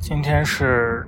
[0.00, 1.06] 今天是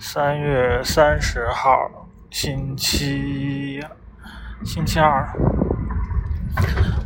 [0.00, 3.84] 三月三十号，星期
[4.64, 5.28] 星期二。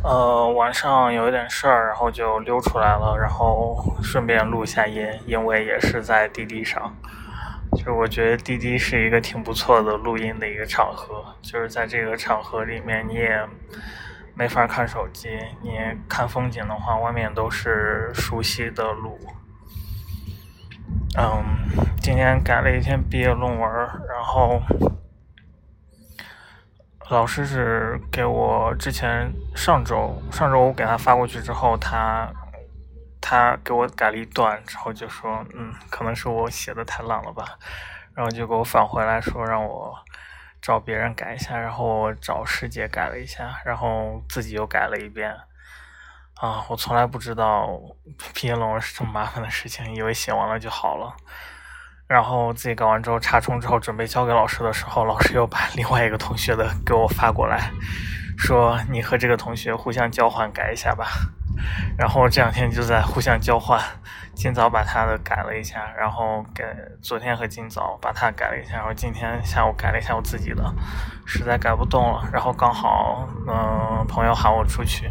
[0.03, 6.95] 呃，晚上有一点事儿，然后就溜出来了，然后顺便录一下音，因为也是在滴滴上。
[7.73, 13.45] 就是我觉得滴滴是一个挺不错的录音的一个场合，就是在这个场合里面，你也
[14.35, 15.29] 没法看手机，
[15.61, 15.71] 你
[16.07, 19.19] 看风景的话，外面都是熟悉的路。
[21.17, 21.43] 嗯，
[22.01, 23.71] 今天改了一篇毕业论文，
[24.09, 24.61] 然后
[27.09, 32.29] 老师是给我之前上周上周我给他发过去之后，他
[33.21, 37.57] 他给我改了一段之后就说，嗯，可能是我写的太烂了吧，
[38.13, 39.95] 然后就给我返回来说让我
[40.61, 45.33] 找别人改一下，然后我找师姐改了一下，然后自己又改了一遍。
[46.41, 47.69] 啊，我从来不知道
[48.33, 51.15] 毕业论文是这么麻烦的事情，以为写完了就好了。
[52.07, 57.71] 然后自己搞完之后查重之后，准备交给老师的时候，老师又把另外一个同学的给我发过来，
[58.37, 61.07] 说你和这个同学互相交换改一下吧。
[61.97, 63.81] 然后这两天就在互相交换，
[64.35, 66.63] 今早把他的改了一下，然后给
[67.01, 70.63] 昨天和今早把他改了一下，然后今天下午改了一下我自己的，
[71.25, 72.29] 实在改不动了。
[72.31, 75.07] 然后刚好嗯朋友喊我出去。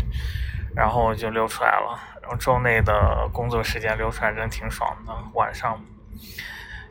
[0.74, 5.14] 然后我就溜出来了，然后周内的工作时间溜出来真挺爽的。
[5.34, 5.80] 晚上，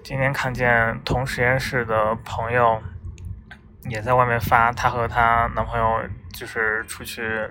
[0.04, 2.82] 今天看见同实验室的朋友
[3.90, 7.50] 也在外面发她和她男朋友就是出去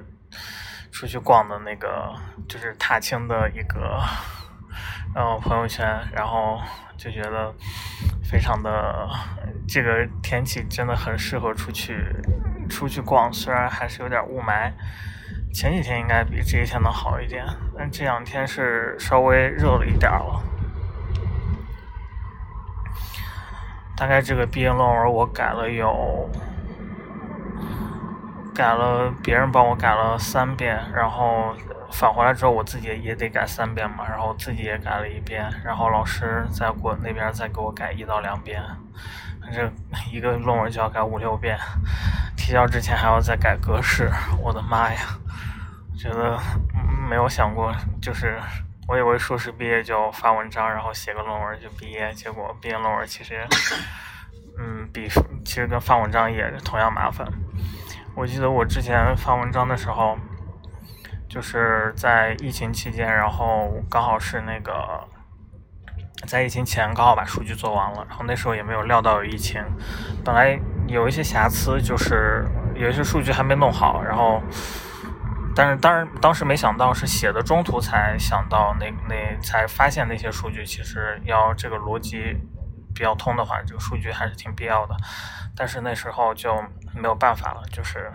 [0.91, 2.15] 出去逛的那个，
[2.49, 4.01] 就是踏青的一个
[5.15, 6.59] 呃朋友圈，然后
[6.97, 7.55] 就觉得
[8.25, 9.07] 非常的
[9.69, 12.03] 这个天气真的很适合出去
[12.71, 14.73] 出去逛，虽然还是有点雾霾。
[15.53, 17.45] 前几天应该比这几天能好一点，
[17.77, 20.43] 但这两天是稍微热了一点了。
[23.95, 26.29] 大概这个毕业论文我改了有，
[28.55, 31.55] 改了别人帮我改了三遍，然后
[31.93, 38.61] 返回来之后我自己也得改三遍嘛，然后自己也改了一遍，然后老师在我那边再给我改一到两遍，
[39.41, 39.71] 反正
[40.11, 41.57] 一个论文就要改五六遍，
[42.37, 44.11] 提交之前还要再改格式，
[44.43, 45.01] 我的妈呀！
[46.03, 46.37] 觉得
[47.09, 48.37] 没有想过，就是
[48.89, 53.47] 我以为硕士毕业就发文章，然后写个论文就毕业，结果毕业论文其实，
[54.59, 55.09] 嗯，比
[55.45, 57.25] 其实跟发文章也同样麻烦。
[58.17, 60.19] 我记得我之前发文章的时候，
[61.29, 65.07] 就是在疫情期间，然后刚好是那个
[66.27, 69.63] 在疫情前刚好把数据做完了，然后那时候也没有料到有疫情，
[70.25, 70.59] 本来
[70.89, 74.43] 有一些瑕疵，就是有一些数据还没弄好，然后。
[75.55, 82.37] 但是当然，当时没想到是写的中途才想到那那才发现那些数据其实要这个逻辑
[82.95, 84.97] 比较通的话，这个数据还是挺必要的。
[85.55, 86.55] 但是那时候就
[86.95, 88.11] 没有办法了，就是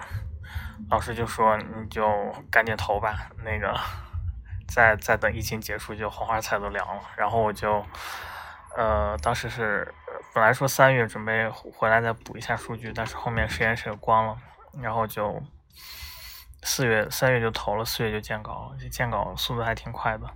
[0.89, 3.79] 老师就说你就赶紧投吧，那个
[4.67, 7.01] 再再等疫情结束就黄花菜都凉了。
[7.15, 7.85] 然后我就
[8.75, 9.93] 呃当时是
[10.33, 14.35] 本来说三月准备回来再补一下数据，但是后面实验室关了，
[14.81, 15.41] 然后就。
[16.67, 20.29] 四月三月就投了，四月就见稿了，见稿速度还挺快的，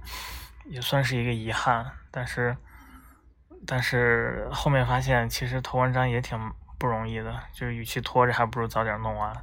[0.64, 1.86] 也算是一个遗憾。
[2.10, 2.56] 但是，
[3.68, 6.40] 但是后面发现其实投文章也挺
[6.80, 9.36] 不容易的，就是与其拖着，还不如早点弄完。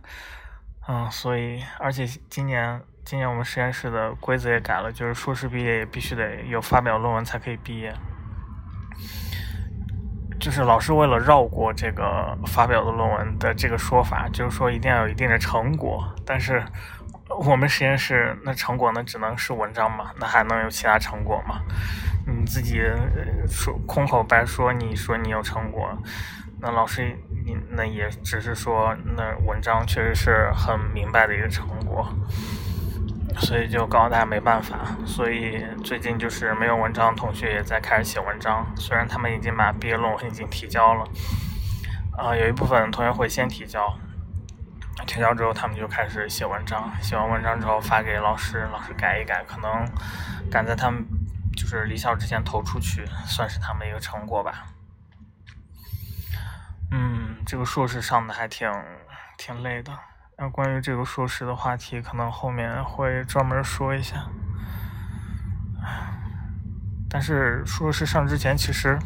[0.89, 7.95] 嗯，所以而且今年今年我们实验室的规则也改了，就是硕士毕业也必须得有发表论文才可以毕业。
[10.41, 16.05] 就是老师为了绕过这个发表的论文的这个说法，就是说一定要有一定的成果。
[16.25, 16.65] 但是
[17.29, 21.61] 我们实验室那成果呢，只能是文章嘛，那还能有其他成果吗？
[22.27, 22.83] 你自己
[23.49, 25.91] 说空口白说，你说你有成果，
[26.61, 32.07] 那老师你那也只是说那文章确实是很明白的一个成果。
[33.41, 38.67] 所以就告诉大家没办法，所以最近就是没有文章的同学也在开始写文章。
[38.77, 41.05] 虽然他们已经把毕业论文已经提交了，
[42.17, 43.97] 啊，有一部分同学会先提交，
[45.07, 49.89] 提交之后他们就开始写文章，写完文章之后发给老师，老师改一改，可能
[50.51, 51.07] 赶在他们
[51.57, 54.67] 就是离校之前投出去，算是他们一个成果吧。
[56.91, 58.71] 嗯，这个硕士上的还挺
[59.37, 59.93] 挺累的。
[60.41, 64.25] 那关于这个硕士的话题，可能后面会专门说一下。
[67.11, 68.97] 但是硕士上之前，其实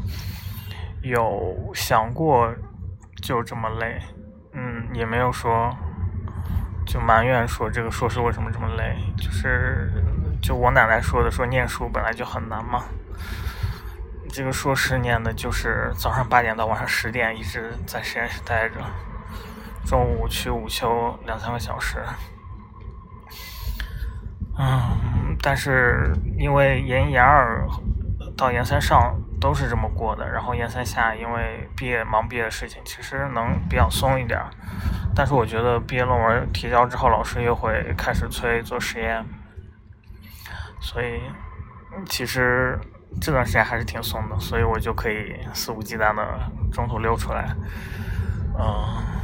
[1.01, 2.55] 有想过
[3.23, 4.03] 就这么累，
[4.53, 5.75] 嗯，也没有说
[6.85, 8.95] 就埋怨说这个硕士为什么这么累。
[9.17, 9.91] 就是
[10.43, 12.85] 就我奶奶说的，说念书本来就很难嘛。
[14.29, 18.75] 这个硕士念的就是早上八点到晚上十点一直在实验室待着，
[19.93, 22.03] 中午去午休两三个小时。
[24.59, 27.69] 嗯，但是因为研一研二
[28.35, 34.41] 到研三上都是这么过的，然后研三下因为毕业忙毕业的事情，其实能比较松一点。
[35.15, 39.23] 但是我觉得毕业论文提交之后，老师又会开始催做实验，
[40.81, 41.21] 所以
[42.07, 42.79] 其实
[43.21, 47.55] 这段时间还是挺松的，所以我就可以肆无忌惮的中途溜出来，
[48.59, 49.22] 嗯，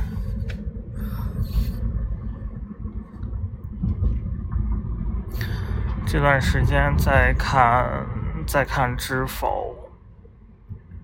[6.10, 8.06] 这段时间在看
[8.46, 9.76] 在看《知否》。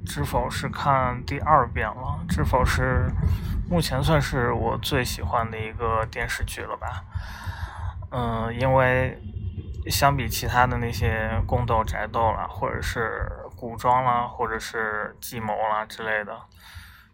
[0.06, 3.10] 知否是看第二遍了，知否是
[3.68, 7.04] 目前算是我最喜欢的一个电视剧了吧？
[8.12, 9.20] 嗯，因为
[9.90, 16.34] 相比其他的那些宫斗、宅斗啦，或者是古装啦，或者是计谋啦之类的，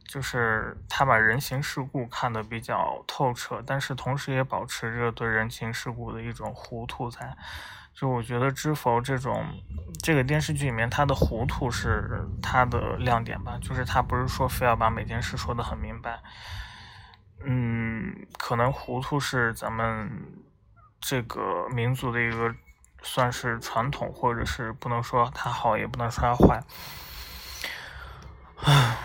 [0.05, 7.37] 就是他把人情世故看得比较透彻，但是同时也保持着对人情世故的一种糊涂在。
[7.93, 9.45] 就我觉得《知否》这种
[10.03, 13.59] 这个电视剧里面，它的糊涂是它的亮点吧。
[13.61, 16.19] 就是它不是说非要把每件事说得很明白，
[17.45, 20.11] 嗯，可能糊涂是咱们
[20.99, 22.55] 这个民族的一个
[23.03, 26.63] 算是传统，或者是不能说它好，也不能说它坏。
[28.63, 28.97] 唉，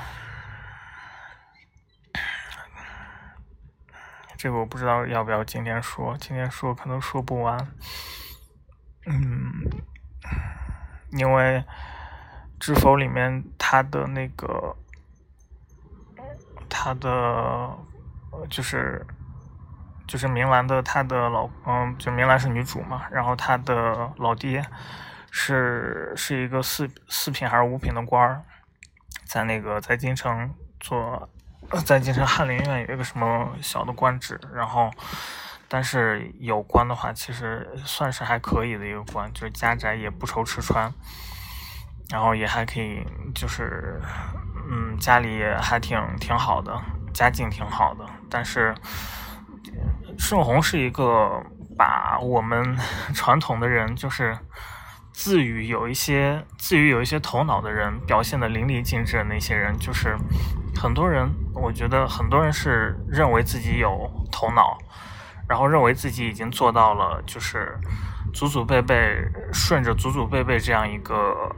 [4.37, 7.57] 这个我不知道要不要今天说，今天说可能说不完。
[9.07, 9.69] 嗯，
[11.11, 11.59] 因为
[12.59, 14.75] 《知否》里面他的那个，
[16.67, 17.77] 他的
[18.49, 19.05] 就是
[20.07, 24.65] 就是明兰的他的老嗯，就明兰是女主嘛，然后他的老爹
[25.29, 28.41] 是是一个四四品还是五品的官儿，
[29.25, 31.29] 在那个在京城做，
[31.85, 34.91] 在京城翰林院有一个什么小的官职，然后。
[35.67, 40.91] 但是有关的话，其实算是还可以的一个官，就是家宅也不愁吃穿，
[42.11, 43.03] 然后也还可以，
[43.33, 43.99] 就是
[44.69, 46.79] 嗯，家里还挺挺好的，
[47.13, 48.05] 家境挺好的。
[48.29, 48.75] 但是
[50.17, 51.43] 盛红是一个
[51.77, 52.77] 把我们
[53.13, 54.37] 传统的人，就是
[55.11, 60.15] 自诩有一些自诩有一些头脑的人，表现的淋漓尽致的那些人，就是
[60.79, 64.77] 很多人，我觉得很多人是认为自己有头脑。
[65.47, 67.77] 然后认为自己已经做到了，就是
[68.33, 69.17] 祖祖辈辈
[69.53, 71.55] 顺着祖祖辈辈这样一个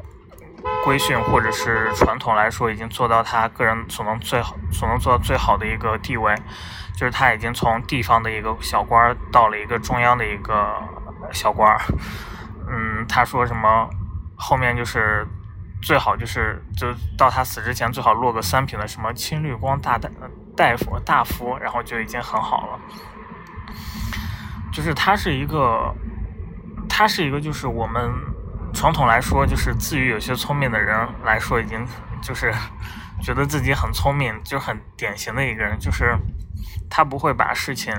[0.83, 6.35] 规训或者是传统来说，已经做到他个人所能最好所能做到最好的一个地位，
[6.95, 10.75] 就是他已经从地方的一个小官儿到了一个中央的一个
[11.31, 11.79] 小官儿
[12.69, 13.89] 嗯，他说什么
[14.35, 15.25] 后面就是
[15.81, 16.87] 最好就是就
[17.17, 20.09] 到他死之前最好落个三品的什么青绿光大大
[20.55, 22.79] 大夫大夫，然后就已经很好了。
[24.77, 25.91] 就是他是一个，
[26.87, 28.11] 他是一个，就是我们
[28.75, 30.95] 传统来说，就是自诩有些聪明的人
[31.25, 31.83] 来说，已经
[32.21, 32.53] 就是
[33.19, 35.79] 觉得自己很聪明，就很典型的一个人。
[35.79, 36.15] 就是
[36.91, 37.91] 他不会把事情，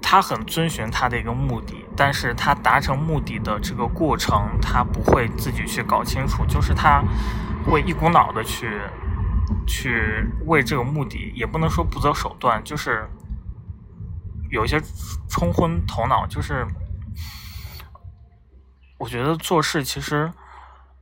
[0.00, 7.02] 他很遵循他的一个目的，但是他达成目的的这个过程，他不会自己去搞清楚，就是他
[7.66, 8.80] 会一股脑的去
[9.66, 13.08] 去为这个目的，也不能说不择手段，就是。
[14.50, 14.80] 有一些
[15.28, 16.66] 冲昏头脑，就是
[18.98, 20.32] 我觉得做事其实，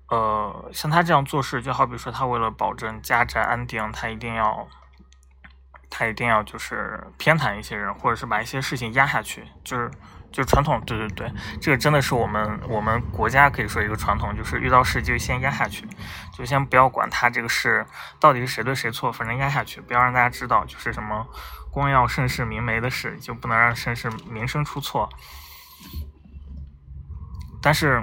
[0.09, 4.67] 呃，像他这样做事，就好比说他为了保证家宅安定，他一定要，
[5.91, 9.91] 他一定要就是偏袒一些人，或者是把一些事情压下去，就是
[10.31, 15.87] 就传统，对对对，这个真的是我们我们国家可以说一个传统，就是遇到事就先压下去，
[16.33, 17.85] 就先不要管他这个事
[18.21, 21.27] 到底是谁对谁错，反正压下去，不要让大家知道，就是什么。
[21.69, 25.07] 光耀盛世明媒的事，就不能让盛世名声出错。
[27.61, 28.03] 但是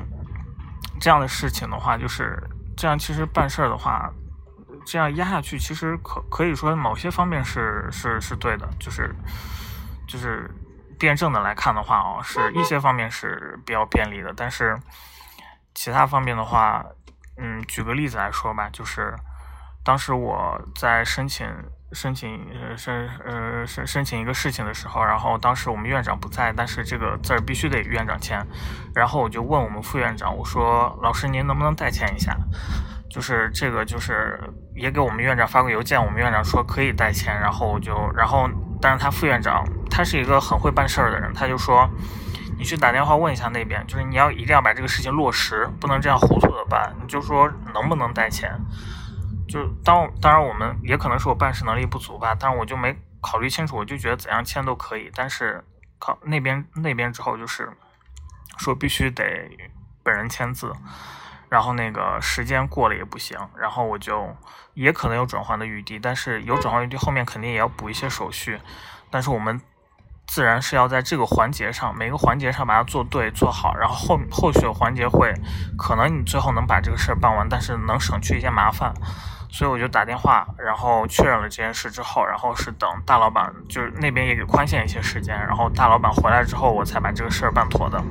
[1.02, 2.38] 这样的事情的话，就是
[2.78, 4.14] 这样，其实办事儿的话，
[4.86, 9.14] 这样压下去，其实可可以说某些方面是是是对的，就是
[10.08, 10.50] 就是
[11.00, 14.34] 辩证的来看的话哦，是一些方面是比较便利的。
[14.36, 14.78] 但是
[15.74, 16.86] 其他方面的话，
[17.38, 19.16] 嗯，举个例子来说吧，就是
[19.84, 21.48] 当时我在申请。
[21.96, 28.44] 申请呃申呃申申请一个事情的时候，然后当时我们院长不在，但是这个字儿必须得院长签，
[28.96, 32.36] 然后我就问我们副院长，我说老师您能不能代签一下？
[33.14, 34.40] 就是这个就是
[34.74, 38.50] 也给我们院长发过邮件，我们院长说可以代签，然后我就然后
[38.82, 41.88] 但是他副院长他是一个很会办事儿的人，他就说
[42.58, 46.92] 你去打电话问一下那边，就是你要一定要把这个事情落实，不能这样糊涂的办。
[47.00, 48.52] 你就说能不能代签？
[49.48, 55.12] 就当当然我们也可能是我办事能力不足吧，但是我就没考虑清楚，我就觉得怎样签都可以。
[55.14, 55.64] 但是
[56.00, 57.72] 考那边那边之后就是
[58.58, 59.24] 说必须得
[60.02, 60.74] 本人签字。
[61.54, 64.36] 然后那个时间过了也不行，然后我就
[64.74, 68.60] 也可能有转换的余地，但是有转换余地后面肯定也要补一些手续，
[69.12, 69.62] 但是我们
[70.26, 75.32] 自然是要在这个环节上每个环节上把它做对做好，然后后后续的环节会
[75.78, 78.92] 可能你最后能把这个事儿办完，但是能省去一些麻烦，
[79.52, 88.04] 所以我就打电话，然后确认了这件事之后，然后是等大老板就是那边也给宽限一些时间，然后大老板回来之后我才把这个事儿办妥的，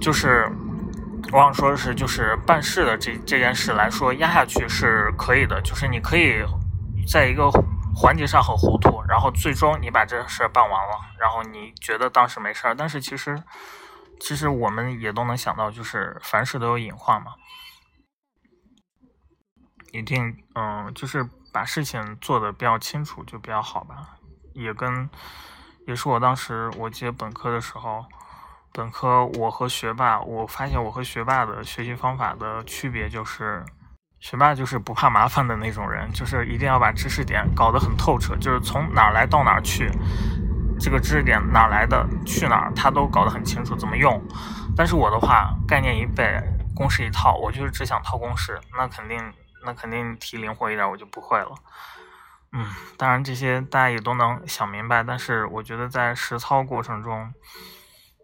[0.00, 0.50] 就是。
[1.32, 5.60] 我想说的是，就是办事的这这件事来说，压下去是可以的。
[5.62, 6.42] 就是你可以
[7.06, 7.50] 在一个
[7.94, 12.74] 环节上很糊涂，然后最终你把这事办完了，然后你觉得当时没事儿。
[12.74, 13.40] 但是其实，
[14.18, 17.32] 其实我们也都能想到，就是凡事都有隐患嘛。
[19.92, 24.18] 一定，嗯，就是把事情做的比较清楚就比较好吧。
[24.54, 25.08] 也跟，
[25.86, 28.04] 也是我当时我记得本科的时候。
[28.72, 33.64] 本科我和学霸，我发现我和学霸的学习方法的区别就是，
[34.20, 39.90] 学霸就是不怕麻烦的那种人，就是一定要把知识点搞得很透彻，就是从哪儿来到哪儿去，
[40.78, 44.22] 这个知识点哪儿来的去哪儿，他都搞得很清楚怎么用。
[44.76, 46.40] 但是我的话，概念一背，
[46.76, 49.20] 公式一套，我就是只想套公式，那肯定
[49.64, 51.50] 那肯定题灵活一点我就不会了。
[52.52, 52.64] 嗯，
[52.96, 57.34] 当然这些大家也都能想明白，但是我觉得在实操过程中。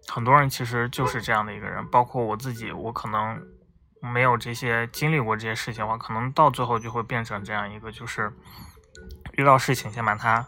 [0.09, 3.41] 很多人其实就是这样的一个人，包括我自己，我可能
[4.01, 8.33] 没有这些经历过这些事情的话，可能到最后就会变成这样一个，就是
[9.33, 10.47] 遇到事情先把它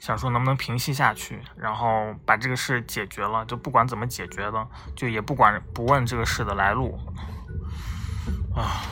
[0.00, 6.98] 想说能不能平息下去，然后把这个事解决了，就不管怎么解决的，就也不管不问这个事的来路。
[8.54, 8.82] 啊，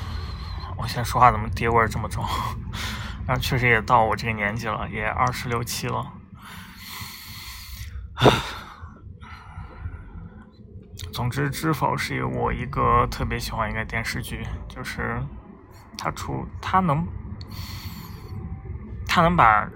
[0.78, 2.24] 我现在说话怎么爹味儿这么重？
[3.26, 6.12] 啊，确实也到我这个年纪了，也二十六七了。
[11.16, 15.18] 总之，《知否》是我一个特别喜欢一个电视剧，就是
[15.96, 17.06] 它出它能
[19.08, 19.66] 它能把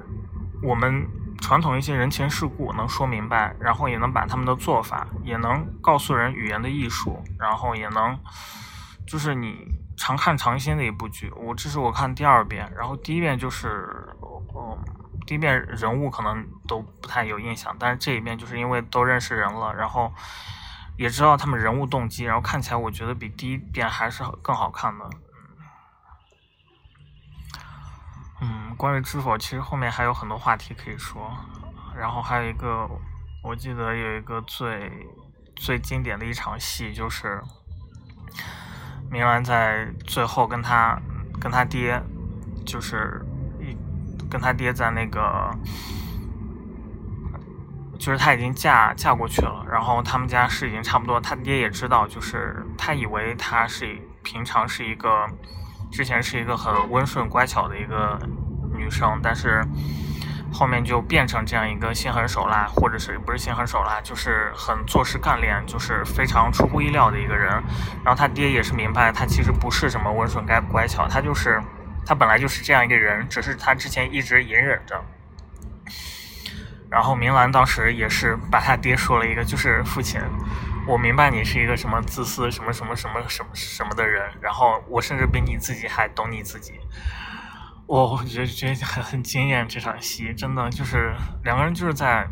[0.63, 1.09] 我们
[1.41, 8.19] 传统一些人情世故能说明白，然后也能把他们的做法也能告诉人语言的艺术，然后也能
[9.07, 9.67] 就是你
[9.97, 11.33] 常看常新的一部剧。
[11.35, 14.15] 我这是我看第二遍，然后第一遍就是
[14.55, 14.79] 嗯，
[15.27, 20.13] 第一遍人物可能都不太有印象，但是这一遍就是因为都认识人了，然后。
[21.01, 25.11] 也知道他们人物动机，然后看起来我觉得比第一遍还是更好看的。
[28.43, 31.35] 嗯，关于知否，其实后面还有很多话题可以说。
[31.97, 32.87] 然后还有一个，
[33.43, 34.93] 我记得有一个最
[35.57, 37.43] 最经典的一场戏，就是
[39.11, 41.01] 明兰在最后跟他
[41.41, 41.99] 跟他爹，
[42.67, 43.25] 就是
[43.59, 43.75] 一
[44.29, 45.51] 跟他爹在那个。
[48.01, 55.27] 就是她已经嫁嫁过去了，然后他们家是已经差不多，他爹也知道，就是他以为她是平常是一个，
[55.93, 58.19] 之前是一个很温顺乖巧的一个
[58.73, 59.63] 女生，但是
[60.51, 67.51] 后面就变成这样一个心狠手辣，或者是不是心狠手辣，就是很做事干练，就是非常出乎意料的一个人。
[68.03, 71.63] 然后他爹也是明白，他其实不是什么温顺乖乖巧，他就是
[72.07, 74.99] 他本来就是这样一个人，只是他之前一直隐忍着。
[76.91, 80.21] 然后明兰当时也是把他爹说了一个，就是父亲，
[80.89, 86.81] 我明白你是一个什么自私什么什么什么什么什么的人，然后我甚至比你自己还懂你自己。
[87.87, 92.27] 我我觉得觉得很很惊艳，这场戏真的就是两个人就是在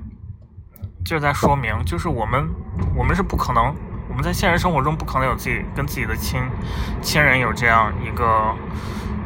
[1.05, 2.49] 就是在说明，就是我们
[2.97, 3.75] 我们是不可能，
[4.09, 6.43] 我们在现实生活中不可能有自己跟自己的亲
[7.01, 8.55] 亲人有这样一个。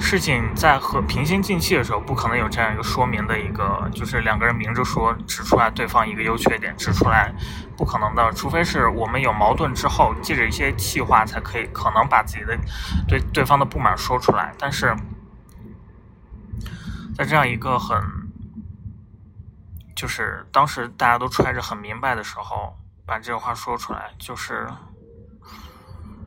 [0.02, 7.32] 事情在和平心静气的时候，不可能有这样一个说明的一个，就是两个人明着说，指出来对方一个优缺点，指出来，
[7.76, 8.30] 不可能的。
[8.32, 12.58] 除非是我们有矛盾之后，借着一些气话，才可以可能把自己的
[13.06, 14.52] 对对方的不满说出来。
[14.58, 14.94] 但是
[17.16, 18.02] 在这样一个很，
[19.94, 24.66] 就是当时大家都揣着很明白的时候，把这个话说出来，就是。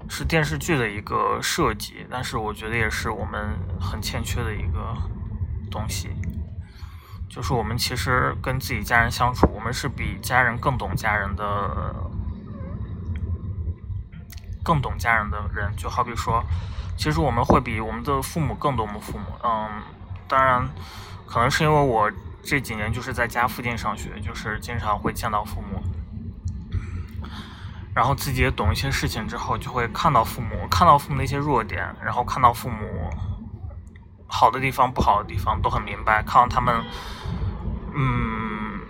[0.10, 4.96] 是电视剧的一个设计，但是我觉得也是我们很欠缺的一个
[5.70, 6.10] 东西。
[7.28, 11.94] 就是我们其实跟自己家人相处，我们是比家人更懂家人的，
[14.64, 15.70] 更懂家人的人。
[15.76, 16.42] 就好比说，
[16.96, 19.26] 其实我们会比我们的父母更懂我们父母。
[19.44, 19.82] 嗯，
[20.30, 20.66] 当然，
[21.28, 22.10] 可能是因为我
[22.42, 25.84] 这几年就是在家附近上学，就是经常会见到父母。
[27.96, 33.10] 然后自己也懂一些事情之后，就会看到父母，看到父母的一些弱点，然后看到父母
[34.28, 36.84] 好的地方、不好的地方都很明白，看到他们，
[37.96, 38.82] 嗯，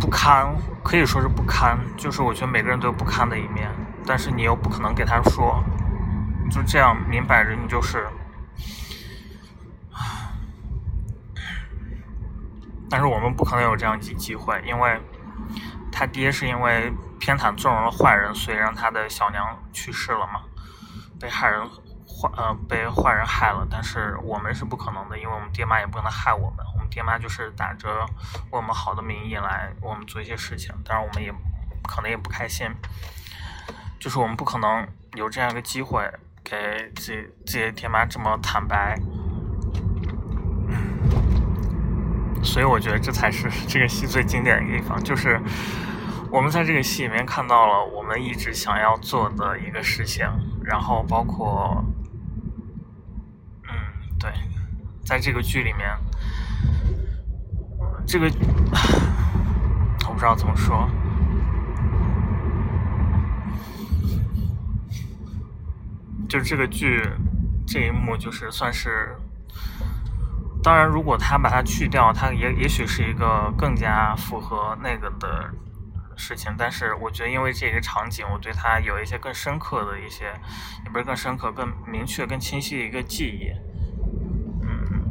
[0.00, 0.52] 不堪，
[0.82, 3.70] 可以说是不堪，就是我觉得每个人都有不堪的一面，
[4.04, 5.62] 但是你又不可能给他说，
[6.50, 8.08] 就这样明摆着你就是。
[12.90, 15.00] 但是我们不可能有这样机机会，因为
[15.96, 20.42] 他爹是因为偏袒纵容了坏人，所以让他的小娘去世了嘛，
[21.20, 23.64] 被害人坏呃被坏人害了。
[23.70, 27.88] 但是我们是不可能的，因为我们爹妈也不可能害我们，我们爹妈就是打着
[28.50, 31.32] 为我们好的名义来我们做一些事情，当然我们也
[31.84, 32.68] 可能也不开心，
[34.00, 34.84] 就是我们不可能
[35.14, 36.10] 有这样一个机会
[36.42, 38.98] 给自己自己爹妈这么坦白。
[42.44, 45.40] 所以我觉得这才是 这个戏最经典的地方，就是
[46.30, 50.24] 我们在这个戏里面看到了我们一直想要做的一个事情，
[50.62, 51.84] 然后包括，
[53.64, 53.70] 嗯，
[54.20, 54.30] 对，
[55.04, 55.88] 在这个剧里面，
[58.06, 58.26] 这个
[60.06, 60.88] 我不知道怎么说，
[66.28, 67.02] 就这个剧
[67.66, 69.16] 这一幕就是算是。
[70.64, 75.50] 当然，如果他把它去掉，它也也许是一个更加符合那个的
[76.16, 76.54] 事情。
[76.56, 80.32] 但是，我觉得因为这个场景，我对它有一些更深刻的一些，
[80.84, 83.50] 也不是更深刻、更明确、更清晰的一个记忆。
[84.62, 85.04] 嗯，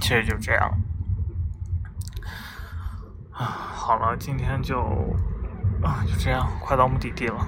[0.00, 0.68] 其实就这样。
[3.30, 4.80] 啊，好了，今天就
[5.84, 7.46] 啊就这样，快到目的地了。